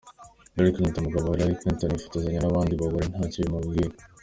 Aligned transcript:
Bill 0.55 0.73
Clinton 0.75 1.01
umugabo 1.03 1.25
wa 1.27 1.35
Hillary 1.37 1.59
Clinton 1.61 1.91
yifotozanya 1.95 2.39
n'abandi 2.41 2.73
bagore 2.81 3.05
ntacyo 3.11 3.39
bimubwiye. 3.43 3.89